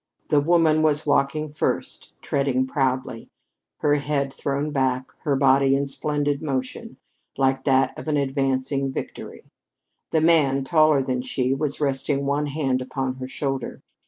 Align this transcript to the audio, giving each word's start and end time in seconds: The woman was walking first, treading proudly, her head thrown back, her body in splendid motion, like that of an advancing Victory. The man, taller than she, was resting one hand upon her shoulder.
The 0.29 0.41
woman 0.41 0.81
was 0.81 1.05
walking 1.05 1.53
first, 1.53 2.11
treading 2.23 2.65
proudly, 2.65 3.29
her 3.81 3.93
head 3.97 4.33
thrown 4.33 4.71
back, 4.71 5.11
her 5.19 5.35
body 5.35 5.75
in 5.75 5.85
splendid 5.85 6.41
motion, 6.41 6.97
like 7.37 7.65
that 7.65 7.95
of 7.99 8.07
an 8.07 8.17
advancing 8.17 8.91
Victory. 8.91 9.43
The 10.09 10.21
man, 10.21 10.63
taller 10.63 11.03
than 11.03 11.21
she, 11.21 11.53
was 11.53 11.79
resting 11.79 12.25
one 12.25 12.47
hand 12.47 12.81
upon 12.81 13.17
her 13.17 13.27
shoulder. 13.27 13.83